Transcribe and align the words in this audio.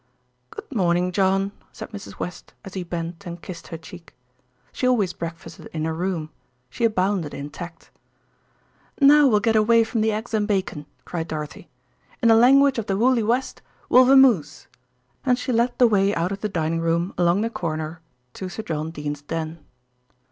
"Good 0.49 0.73
morning, 0.73 1.11
John," 1.11 1.51
said 1.71 1.91
Mrs. 1.91 2.17
West 2.17 2.55
as 2.65 2.73
he 2.73 2.81
bent 2.81 3.27
and 3.27 3.39
kissed 3.39 3.67
her 3.67 3.77
cheek. 3.77 4.15
She 4.71 4.87
always 4.87 5.13
breakfasted 5.13 5.67
in 5.73 5.85
her 5.85 5.93
room; 5.93 6.31
she 6.71 6.85
abounded 6.85 7.35
in 7.35 7.51
tact. 7.51 7.91
"Now 8.99 9.27
we'll 9.27 9.39
get 9.41 9.55
away 9.55 9.83
from 9.83 10.01
the 10.01 10.11
eggs 10.11 10.33
and 10.33 10.47
bacon," 10.47 10.87
cried 11.05 11.27
Dorothy. 11.27 11.69
"In 12.19 12.29
the 12.29 12.35
language 12.35 12.79
of 12.79 12.87
the 12.87 12.97
woolly 12.97 13.21
West, 13.21 13.61
we'll 13.89 14.05
vamoose," 14.05 14.65
and 15.23 15.37
she 15.37 15.51
led 15.51 15.77
the 15.77 15.85
way 15.85 16.15
out 16.15 16.31
of 16.31 16.41
the 16.41 16.49
dining 16.49 16.79
room 16.81 17.13
along 17.15 17.41
the 17.41 17.51
corridor 17.51 18.01
to 18.33 18.49
Sir 18.49 18.63
John 18.63 18.89
Dene's 18.89 19.21
den. 19.21 19.63